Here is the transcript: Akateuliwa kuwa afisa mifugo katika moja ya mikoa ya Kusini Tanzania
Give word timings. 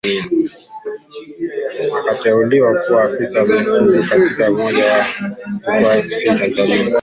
Akateuliwa 2.09 2.73
kuwa 2.81 3.03
afisa 3.03 3.45
mifugo 3.45 3.99
katika 4.09 4.51
moja 4.51 4.85
ya 4.85 5.05
mikoa 5.67 5.75
ya 5.81 6.01
Kusini 6.03 6.39
Tanzania 6.39 6.89